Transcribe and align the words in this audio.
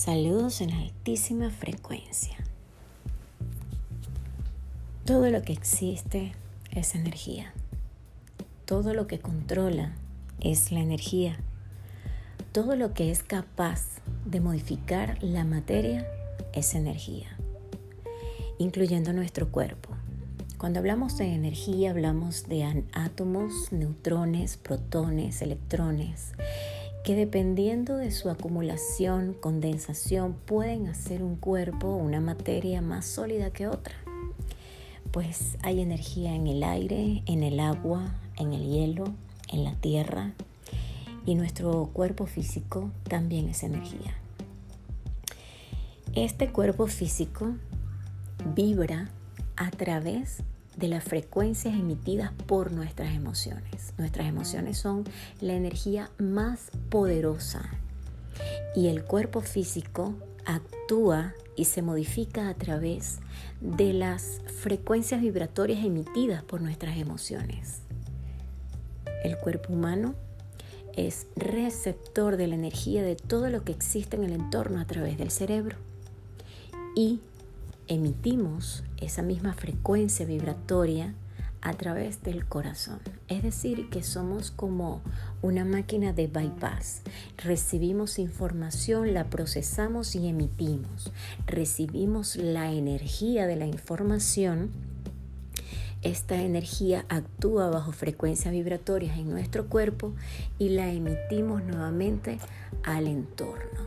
Saludos 0.00 0.62
en 0.62 0.72
altísima 0.72 1.50
frecuencia. 1.50 2.34
Todo 5.04 5.28
lo 5.28 5.42
que 5.42 5.52
existe 5.52 6.32
es 6.70 6.94
energía. 6.94 7.52
Todo 8.64 8.94
lo 8.94 9.06
que 9.06 9.18
controla 9.18 9.92
es 10.40 10.72
la 10.72 10.80
energía. 10.80 11.38
Todo 12.50 12.76
lo 12.76 12.94
que 12.94 13.10
es 13.10 13.22
capaz 13.22 13.82
de 14.24 14.40
modificar 14.40 15.22
la 15.22 15.44
materia 15.44 16.06
es 16.54 16.74
energía, 16.74 17.36
incluyendo 18.56 19.12
nuestro 19.12 19.52
cuerpo. 19.52 19.90
Cuando 20.56 20.78
hablamos 20.78 21.18
de 21.18 21.34
energía 21.34 21.90
hablamos 21.90 22.48
de 22.48 22.84
átomos, 22.94 23.70
neutrones, 23.70 24.56
protones, 24.56 25.42
electrones 25.42 26.32
que 27.04 27.14
dependiendo 27.14 27.96
de 27.96 28.10
su 28.10 28.28
acumulación, 28.30 29.34
condensación, 29.34 30.34
pueden 30.34 30.86
hacer 30.86 31.22
un 31.22 31.36
cuerpo 31.36 31.94
una 31.96 32.20
materia 32.20 32.82
más 32.82 33.06
sólida 33.06 33.50
que 33.50 33.68
otra. 33.68 33.94
Pues 35.10 35.56
hay 35.62 35.80
energía 35.80 36.34
en 36.34 36.46
el 36.46 36.62
aire, 36.62 37.22
en 37.26 37.42
el 37.42 37.58
agua, 37.58 38.14
en 38.36 38.52
el 38.52 38.68
hielo, 38.68 39.04
en 39.48 39.64
la 39.64 39.74
tierra 39.74 40.32
y 41.26 41.34
nuestro 41.34 41.90
cuerpo 41.92 42.26
físico 42.26 42.90
también 43.08 43.48
es 43.48 43.62
energía. 43.62 44.14
Este 46.14 46.50
cuerpo 46.50 46.86
físico 46.86 47.54
vibra 48.54 49.10
a 49.56 49.70
través 49.70 50.42
de 50.80 50.88
las 50.88 51.04
frecuencias 51.04 51.74
emitidas 51.74 52.32
por 52.46 52.72
nuestras 52.72 53.14
emociones. 53.14 53.92
Nuestras 53.98 54.26
emociones 54.26 54.78
son 54.78 55.04
la 55.40 55.52
energía 55.52 56.10
más 56.18 56.70
poderosa 56.88 57.62
y 58.74 58.88
el 58.88 59.04
cuerpo 59.04 59.42
físico 59.42 60.14
actúa 60.46 61.34
y 61.54 61.66
se 61.66 61.82
modifica 61.82 62.48
a 62.48 62.54
través 62.54 63.18
de 63.60 63.92
las 63.92 64.40
frecuencias 64.62 65.20
vibratorias 65.20 65.84
emitidas 65.84 66.42
por 66.42 66.62
nuestras 66.62 66.96
emociones. 66.96 67.82
El 69.22 69.36
cuerpo 69.36 69.74
humano 69.74 70.14
es 70.96 71.26
receptor 71.36 72.38
de 72.38 72.46
la 72.46 72.54
energía 72.54 73.02
de 73.02 73.16
todo 73.16 73.50
lo 73.50 73.64
que 73.64 73.72
existe 73.72 74.16
en 74.16 74.24
el 74.24 74.32
entorno 74.32 74.80
a 74.80 74.86
través 74.86 75.18
del 75.18 75.30
cerebro 75.30 75.76
y 76.96 77.20
emitimos 77.90 78.84
esa 78.98 79.20
misma 79.20 79.52
frecuencia 79.52 80.24
vibratoria 80.24 81.12
a 81.60 81.74
través 81.74 82.22
del 82.22 82.46
corazón. 82.46 83.00
Es 83.26 83.42
decir, 83.42 83.90
que 83.90 84.04
somos 84.04 84.52
como 84.52 85.02
una 85.42 85.64
máquina 85.64 86.12
de 86.12 86.28
bypass. 86.28 87.02
Recibimos 87.36 88.20
información, 88.20 89.12
la 89.12 89.24
procesamos 89.24 90.14
y 90.14 90.28
emitimos. 90.28 91.12
Recibimos 91.46 92.36
la 92.36 92.72
energía 92.72 93.48
de 93.48 93.56
la 93.56 93.66
información. 93.66 94.70
Esta 96.02 96.40
energía 96.40 97.04
actúa 97.08 97.70
bajo 97.70 97.90
frecuencias 97.90 98.54
vibratorias 98.54 99.18
en 99.18 99.30
nuestro 99.30 99.66
cuerpo 99.66 100.14
y 100.60 100.70
la 100.70 100.90
emitimos 100.90 101.64
nuevamente 101.64 102.38
al 102.84 103.08
entorno. 103.08 103.80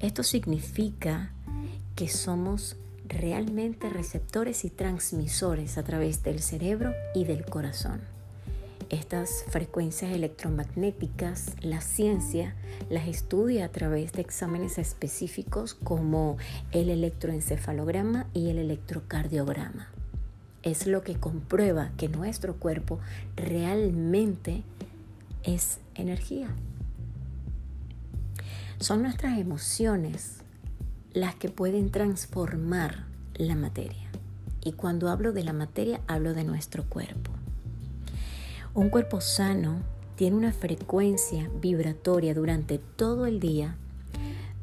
Esto 0.00 0.24
significa 0.24 1.32
que 1.94 2.08
somos 2.08 2.76
realmente 3.08 3.88
receptores 3.88 4.64
y 4.64 4.70
transmisores 4.70 5.78
a 5.78 5.82
través 5.82 6.22
del 6.22 6.40
cerebro 6.40 6.92
y 7.14 7.24
del 7.24 7.44
corazón. 7.44 8.00
Estas 8.90 9.44
frecuencias 9.48 10.12
electromagnéticas, 10.12 11.52
la 11.60 11.82
ciencia 11.82 12.54
las 12.88 13.06
estudia 13.06 13.66
a 13.66 13.68
través 13.68 14.12
de 14.12 14.22
exámenes 14.22 14.78
específicos 14.78 15.74
como 15.74 16.38
el 16.72 16.88
electroencefalograma 16.88 18.26
y 18.32 18.48
el 18.48 18.58
electrocardiograma. 18.58 19.88
Es 20.62 20.86
lo 20.86 21.02
que 21.02 21.16
comprueba 21.16 21.90
que 21.98 22.08
nuestro 22.08 22.56
cuerpo 22.56 22.98
realmente 23.36 24.62
es 25.42 25.80
energía. 25.94 26.48
Son 28.80 29.02
nuestras 29.02 29.38
emociones 29.38 30.38
las 31.12 31.34
que 31.34 31.48
pueden 31.48 31.90
transformar 31.90 33.04
la 33.34 33.54
materia. 33.54 34.08
Y 34.62 34.72
cuando 34.72 35.08
hablo 35.08 35.32
de 35.32 35.44
la 35.44 35.52
materia, 35.52 36.00
hablo 36.06 36.34
de 36.34 36.44
nuestro 36.44 36.84
cuerpo. 36.84 37.30
Un 38.74 38.90
cuerpo 38.90 39.20
sano 39.20 39.80
tiene 40.16 40.36
una 40.36 40.52
frecuencia 40.52 41.48
vibratoria 41.60 42.34
durante 42.34 42.78
todo 42.78 43.26
el 43.26 43.40
día 43.40 43.76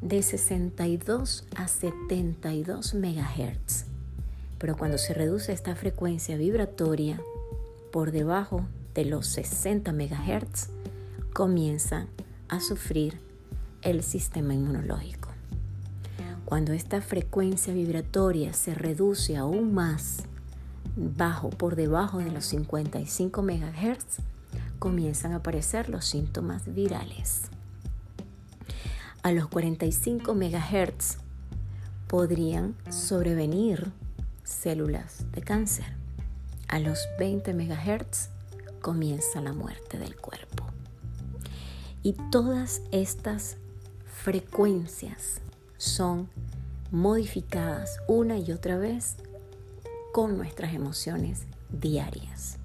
de 0.00 0.22
62 0.22 1.44
a 1.56 1.68
72 1.68 2.94
megahertz. 2.94 3.86
Pero 4.58 4.76
cuando 4.76 4.98
se 4.98 5.14
reduce 5.14 5.52
esta 5.52 5.74
frecuencia 5.74 6.36
vibratoria 6.36 7.20
por 7.90 8.12
debajo 8.12 8.66
de 8.94 9.06
los 9.06 9.26
60 9.28 9.92
megahertz, 9.92 10.68
comienza 11.32 12.06
a 12.48 12.60
sufrir 12.60 13.18
el 13.82 14.02
sistema 14.02 14.54
inmunológico. 14.54 15.25
Cuando 16.46 16.74
esta 16.74 17.02
frecuencia 17.02 17.74
vibratoria 17.74 18.52
se 18.52 18.72
reduce 18.72 19.36
aún 19.36 19.74
más 19.74 20.18
bajo 20.94 21.50
por 21.50 21.74
debajo 21.74 22.18
de 22.18 22.30
los 22.30 22.46
55 22.46 23.42
MHz, 23.42 24.20
comienzan 24.78 25.32
a 25.32 25.36
aparecer 25.38 25.88
los 25.88 26.04
síntomas 26.04 26.72
virales. 26.72 27.42
A 29.24 29.32
los 29.32 29.48
45 29.48 30.36
MHz 30.36 31.16
podrían 32.06 32.76
sobrevenir 32.90 33.90
células 34.44 35.24
de 35.32 35.42
cáncer. 35.42 35.96
A 36.68 36.78
los 36.78 37.08
20 37.18 37.54
MHz 37.54 38.28
comienza 38.80 39.40
la 39.40 39.52
muerte 39.52 39.98
del 39.98 40.14
cuerpo. 40.14 40.64
Y 42.04 42.12
todas 42.30 42.82
estas 42.92 43.56
frecuencias 44.22 45.40
son 45.78 46.28
modificadas 46.90 47.98
una 48.08 48.38
y 48.38 48.52
otra 48.52 48.78
vez 48.78 49.16
con 50.12 50.38
nuestras 50.38 50.74
emociones 50.74 51.42
diarias. 51.70 52.58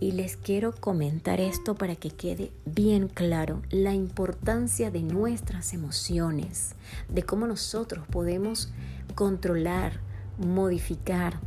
Y 0.00 0.12
les 0.12 0.38
quiero 0.38 0.74
comentar 0.74 1.40
esto 1.40 1.74
para 1.74 1.94
que 1.94 2.10
quede 2.10 2.50
bien 2.64 3.08
claro 3.08 3.60
la 3.68 3.92
importancia 3.92 4.90
de 4.90 5.02
nuestras 5.02 5.74
emociones, 5.74 6.74
de 7.10 7.22
cómo 7.22 7.46
nosotros 7.46 8.06
podemos 8.08 8.72
controlar, 9.14 10.00
modificar, 10.38 11.38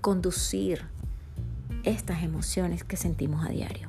conducir 0.00 0.82
estas 1.84 2.24
emociones 2.24 2.82
que 2.82 2.96
sentimos 2.96 3.46
a 3.46 3.50
diario. 3.50 3.88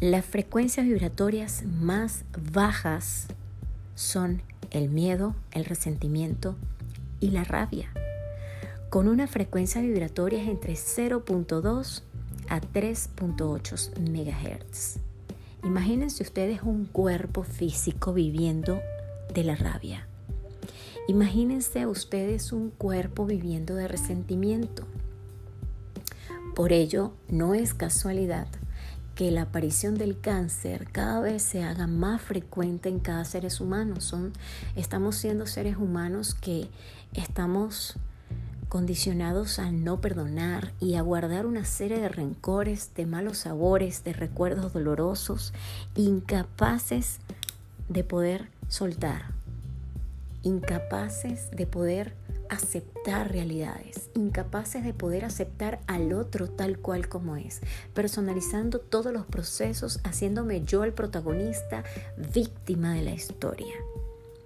Las 0.00 0.24
frecuencias 0.24 0.86
vibratorias 0.86 1.62
más 1.64 2.24
bajas 2.52 3.28
son 4.00 4.40
el 4.70 4.88
miedo, 4.88 5.34
el 5.52 5.66
resentimiento 5.66 6.56
y 7.20 7.32
la 7.32 7.44
rabia, 7.44 7.92
con 8.88 9.08
una 9.08 9.26
frecuencia 9.26 9.82
vibratoria 9.82 10.42
entre 10.42 10.72
0.2 10.72 12.02
a 12.48 12.60
3.8 12.62 13.98
MHz. 14.00 15.00
Imagínense 15.64 16.22
ustedes 16.22 16.62
un 16.62 16.86
cuerpo 16.86 17.42
físico 17.42 18.14
viviendo 18.14 18.80
de 19.34 19.44
la 19.44 19.54
rabia. 19.54 20.06
Imagínense 21.06 21.86
ustedes 21.86 22.52
un 22.52 22.70
cuerpo 22.70 23.26
viviendo 23.26 23.74
de 23.74 23.86
resentimiento. 23.86 24.86
Por 26.54 26.72
ello, 26.72 27.12
no 27.28 27.54
es 27.54 27.74
casualidad 27.74 28.48
que 29.20 29.30
la 29.30 29.42
aparición 29.42 29.96
del 29.96 30.18
cáncer 30.18 30.88
cada 30.92 31.20
vez 31.20 31.42
se 31.42 31.62
haga 31.62 31.86
más 31.86 32.22
frecuente 32.22 32.88
en 32.88 33.00
cada 33.00 33.26
seres 33.26 33.60
humano. 33.60 34.00
Son, 34.00 34.32
estamos 34.76 35.14
siendo 35.14 35.46
seres 35.46 35.76
humanos 35.76 36.34
que 36.34 36.70
estamos 37.12 37.96
condicionados 38.70 39.58
a 39.58 39.72
no 39.72 40.00
perdonar 40.00 40.72
y 40.80 40.94
a 40.94 41.02
guardar 41.02 41.44
una 41.44 41.66
serie 41.66 41.98
de 41.98 42.08
rencores, 42.08 42.94
de 42.94 43.04
malos 43.04 43.36
sabores, 43.36 44.04
de 44.04 44.14
recuerdos 44.14 44.72
dolorosos, 44.72 45.52
incapaces 45.96 47.18
de 47.90 48.04
poder 48.04 48.48
soltar, 48.68 49.34
incapaces 50.42 51.50
de 51.50 51.66
poder 51.66 52.14
aceptar 52.50 53.30
realidades, 53.30 54.10
incapaces 54.14 54.84
de 54.84 54.92
poder 54.92 55.24
aceptar 55.24 55.80
al 55.86 56.12
otro 56.12 56.50
tal 56.50 56.78
cual 56.78 57.08
como 57.08 57.36
es, 57.36 57.60
personalizando 57.94 58.80
todos 58.80 59.12
los 59.12 59.24
procesos, 59.24 60.00
haciéndome 60.02 60.62
yo 60.62 60.84
el 60.84 60.92
protagonista, 60.92 61.84
víctima 62.34 62.92
de 62.92 63.02
la 63.02 63.12
historia. 63.12 63.74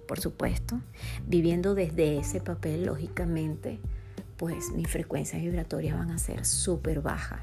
Por 0.07 0.19
supuesto, 0.19 0.79
viviendo 1.25 1.73
desde 1.73 2.19
ese 2.19 2.39
papel, 2.39 2.85
lógicamente, 2.85 3.79
pues 4.37 4.69
mis 4.71 4.87
frecuencias 4.87 5.41
vibratorias 5.41 5.97
van 5.97 6.11
a 6.11 6.19
ser 6.19 6.45
súper 6.45 7.01
bajas. 7.01 7.41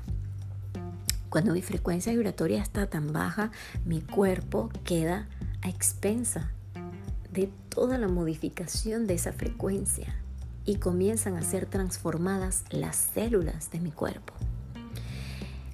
Cuando 1.28 1.54
mi 1.54 1.62
frecuencia 1.62 2.12
vibratoria 2.12 2.62
está 2.62 2.86
tan 2.86 3.12
baja, 3.12 3.50
mi 3.84 4.00
cuerpo 4.00 4.70
queda 4.84 5.28
a 5.62 5.68
expensa 5.68 6.52
de 7.32 7.50
toda 7.68 7.98
la 7.98 8.06
modificación 8.06 9.06
de 9.06 9.14
esa 9.14 9.32
frecuencia 9.32 10.21
y 10.64 10.76
comienzan 10.76 11.36
a 11.36 11.42
ser 11.42 11.66
transformadas 11.66 12.64
las 12.70 12.96
células 12.96 13.70
de 13.70 13.80
mi 13.80 13.90
cuerpo. 13.90 14.34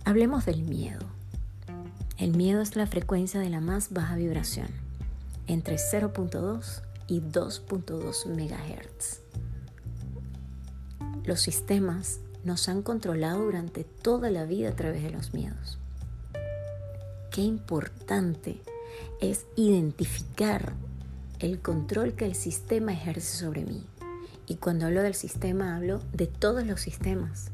Hablemos 0.05 0.47
del 0.47 0.63
miedo. 0.63 1.07
El 2.17 2.37
miedo 2.37 2.63
es 2.63 2.77
la 2.77 2.87
frecuencia 2.87 3.41
de 3.41 3.51
la 3.51 3.61
más 3.61 3.93
baja 3.93 4.17
vibración, 4.17 4.69
entre 5.47 5.77
0.2 5.77 6.83
y 7.07 7.21
2.2 7.21 8.27
MHz. 8.27 9.21
Los 11.25 11.41
sistemas 11.41 12.21
nos 12.45 12.69
han 12.69 12.83
controlado 12.83 13.45
durante 13.45 13.85
toda 13.85 14.31
la 14.31 14.47
vida 14.47 14.71
a 14.71 14.77
través 14.77 15.03
de 15.03 15.11
los 15.11 15.35
miedos. 15.35 15.79
Qué 17.31 17.43
importante 17.43 18.63
es 19.21 19.47
identificar 19.55 20.73
el 21.39 21.61
control 21.61 22.15
que 22.15 22.25
el 22.25 22.35
sistema 22.35 22.93
ejerce 22.93 23.37
sobre 23.37 23.65
mí. 23.65 23.85
Y 24.49 24.57
cuando 24.57 24.87
hablo 24.87 25.03
del 25.03 25.15
sistema 25.15 25.77
hablo 25.77 26.01
de 26.15 26.27
todos 26.27 26.67
los 26.67 26.81
sistemas, 26.81 27.51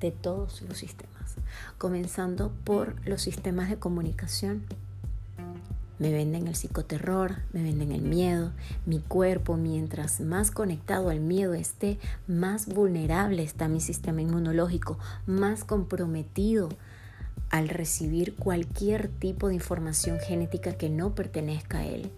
de 0.00 0.10
todos 0.10 0.62
los 0.62 0.76
sistemas, 0.76 1.36
comenzando 1.78 2.52
por 2.64 2.96
los 3.06 3.22
sistemas 3.22 3.70
de 3.70 3.78
comunicación. 3.78 4.64
Me 6.00 6.12
venden 6.12 6.48
el 6.48 6.54
psicoterror, 6.54 7.36
me 7.52 7.62
venden 7.62 7.92
el 7.92 8.02
miedo, 8.02 8.52
mi 8.84 8.98
cuerpo, 8.98 9.56
mientras 9.56 10.20
más 10.20 10.50
conectado 10.50 11.10
al 11.10 11.20
miedo 11.20 11.54
esté, 11.54 11.98
más 12.26 12.66
vulnerable 12.66 13.44
está 13.44 13.68
mi 13.68 13.80
sistema 13.80 14.20
inmunológico, 14.20 14.98
más 15.26 15.62
comprometido 15.62 16.68
al 17.50 17.68
recibir 17.68 18.34
cualquier 18.34 19.08
tipo 19.08 19.48
de 19.48 19.54
información 19.54 20.18
genética 20.18 20.72
que 20.72 20.90
no 20.90 21.14
pertenezca 21.14 21.78
a 21.78 21.86
él. 21.86 22.10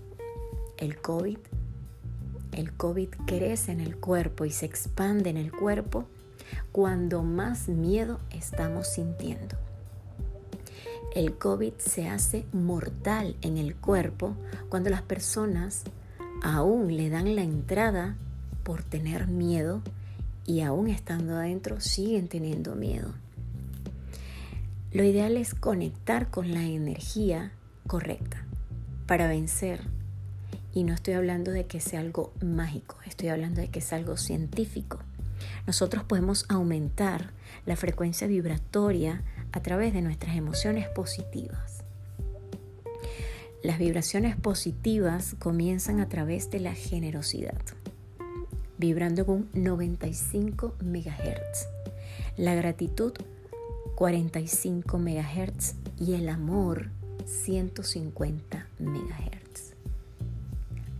El 0.78 0.98
COVID, 1.00 1.38
el 2.52 2.72
COVID 2.72 3.08
crece 3.26 3.72
en 3.72 3.80
el 3.80 3.96
cuerpo 3.96 4.44
y 4.44 4.50
se 4.50 4.66
expande 4.66 5.30
en 5.30 5.36
el 5.36 5.52
cuerpo 5.52 6.06
cuando 6.72 7.22
más 7.22 7.68
miedo 7.68 8.18
estamos 8.30 8.88
sintiendo. 8.88 9.56
El 11.14 11.36
COVID 11.36 11.74
se 11.78 12.08
hace 12.08 12.46
mortal 12.52 13.36
en 13.42 13.58
el 13.58 13.74
cuerpo 13.74 14.36
cuando 14.68 14.90
las 14.90 15.02
personas 15.02 15.82
aún 16.42 16.96
le 16.96 17.10
dan 17.10 17.34
la 17.34 17.42
entrada 17.42 18.16
por 18.62 18.82
tener 18.84 19.26
miedo 19.26 19.82
y 20.46 20.60
aún 20.60 20.88
estando 20.88 21.36
adentro 21.36 21.80
siguen 21.80 22.28
teniendo 22.28 22.74
miedo. 22.74 23.12
Lo 24.92 25.04
ideal 25.04 25.36
es 25.36 25.54
conectar 25.54 26.30
con 26.30 26.52
la 26.52 26.64
energía 26.64 27.52
correcta 27.86 28.44
para 29.06 29.28
vencer. 29.28 29.99
Y 30.72 30.84
no 30.84 30.94
estoy 30.94 31.14
hablando 31.14 31.50
de 31.50 31.66
que 31.66 31.80
sea 31.80 32.00
algo 32.00 32.32
mágico, 32.44 32.96
estoy 33.06 33.28
hablando 33.28 33.60
de 33.60 33.68
que 33.68 33.80
es 33.80 33.92
algo 33.92 34.16
científico. 34.16 34.98
Nosotros 35.66 36.04
podemos 36.04 36.46
aumentar 36.48 37.32
la 37.66 37.76
frecuencia 37.76 38.26
vibratoria 38.26 39.22
a 39.52 39.60
través 39.62 39.92
de 39.92 40.02
nuestras 40.02 40.36
emociones 40.36 40.88
positivas. 40.88 41.84
Las 43.62 43.78
vibraciones 43.78 44.36
positivas 44.36 45.36
comienzan 45.38 46.00
a 46.00 46.08
través 46.08 46.50
de 46.50 46.60
la 46.60 46.74
generosidad, 46.74 47.60
vibrando 48.78 49.26
con 49.26 49.48
95 49.52 50.76
MHz. 50.82 51.66
La 52.36 52.54
gratitud 52.54 53.12
45 53.96 54.98
MHz 54.98 55.74
y 55.98 56.14
el 56.14 56.30
amor 56.30 56.88
150 57.26 58.66
MHz. 58.78 59.39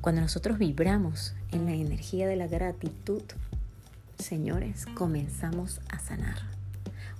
Cuando 0.00 0.22
nosotros 0.22 0.56
vibramos 0.56 1.34
en 1.52 1.66
la 1.66 1.72
energía 1.72 2.26
de 2.26 2.36
la 2.36 2.46
gratitud, 2.46 3.22
señores, 4.18 4.86
comenzamos 4.94 5.82
a 5.90 5.98
sanar. 5.98 6.38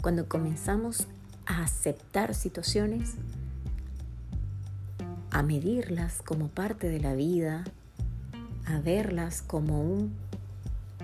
Cuando 0.00 0.28
comenzamos 0.28 1.06
a 1.44 1.62
aceptar 1.62 2.34
situaciones, 2.34 3.16
a 5.30 5.42
medirlas 5.42 6.22
como 6.22 6.48
parte 6.48 6.88
de 6.88 7.00
la 7.00 7.12
vida, 7.12 7.64
a 8.64 8.80
verlas 8.80 9.42
como 9.42 9.82
un 9.82 10.14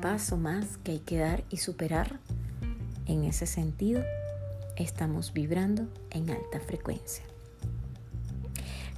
paso 0.00 0.38
más 0.38 0.78
que 0.78 0.92
hay 0.92 0.98
que 1.00 1.18
dar 1.18 1.44
y 1.50 1.58
superar, 1.58 2.20
en 3.04 3.24
ese 3.24 3.46
sentido, 3.46 4.02
estamos 4.76 5.34
vibrando 5.34 5.86
en 6.10 6.30
alta 6.30 6.58
frecuencia. 6.58 7.22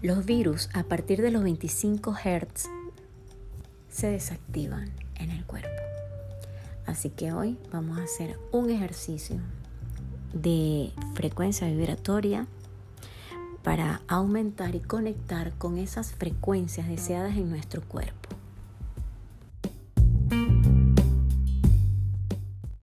Los 0.01 0.25
virus 0.25 0.69
a 0.75 0.85
partir 0.85 1.23
de 1.23 1.33
los 1.33 1.43
25 1.43 2.15
Hz 2.15 2.69
se 3.91 4.07
desactivan 4.07 4.89
en 5.17 5.33
el 5.33 5.45
cuerpo. 5.45 5.69
Así 6.87 7.11
que 7.11 7.33
hoy 7.33 7.59
vamos 7.73 7.99
a 7.99 8.05
hacer 8.05 8.39
un 8.53 8.71
ejercicio 8.71 9.41
de 10.33 10.93
frecuencia 11.15 11.67
vibratoria 11.67 12.47
para 13.65 14.03
aumentar 14.07 14.77
y 14.77 14.81
conectar 14.81 15.53
con 15.55 15.79
esas 15.79 16.13
frecuencias 16.13 16.87
deseadas 16.87 17.37
en 17.37 17.51
nuestro 17.51 17.83
cuerpo. 17.83 18.38